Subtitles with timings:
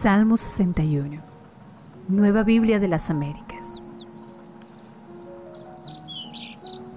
[0.00, 1.20] Salmo 61,
[2.06, 3.82] Nueva Biblia de las Américas.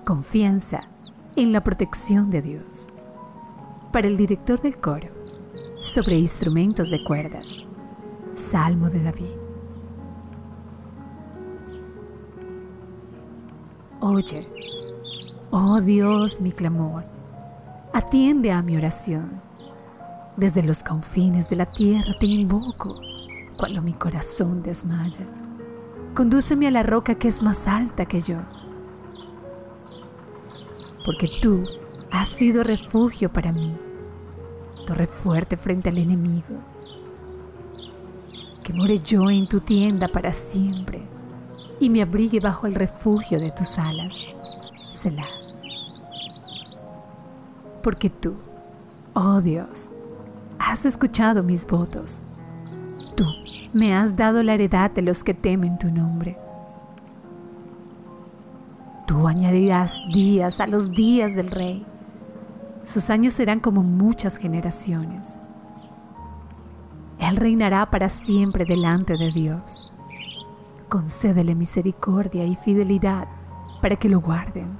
[0.05, 0.87] Confianza
[1.35, 2.89] en la protección de Dios.
[3.91, 5.07] Para el director del coro,
[5.79, 7.63] sobre instrumentos de cuerdas.
[8.35, 9.35] Salmo de David.
[13.99, 14.45] Oye,
[15.49, 17.03] oh Dios, mi clamor,
[17.93, 19.41] atiende a mi oración
[20.41, 22.99] desde los confines de la tierra te invoco
[23.59, 25.23] cuando mi corazón desmaya.
[26.15, 28.37] Condúceme a la roca que es más alta que yo.
[31.05, 31.63] Porque tú
[32.09, 33.77] has sido refugio para mí,
[34.87, 36.57] torre fuerte frente al enemigo.
[38.63, 41.03] Que more yo en tu tienda para siempre
[41.79, 44.25] y me abrigue bajo el refugio de tus alas.
[44.89, 45.29] Selah.
[47.83, 48.37] Porque tú,
[49.13, 49.91] oh Dios,
[50.71, 52.23] has escuchado mis votos.
[53.17, 53.25] Tú
[53.73, 56.37] me has dado la heredad de los que temen tu nombre.
[59.05, 61.85] Tú añadirás días a los días del rey.
[62.83, 65.41] Sus años serán como muchas generaciones.
[67.19, 69.91] Él reinará para siempre delante de Dios.
[70.87, 73.27] Concédele misericordia y fidelidad
[73.81, 74.77] para que lo guarden.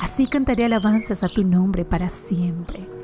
[0.00, 2.95] Así cantaré alabanzas a tu nombre para siempre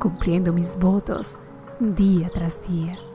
[0.00, 1.38] cumpliendo mis votos
[1.78, 3.09] día tras día.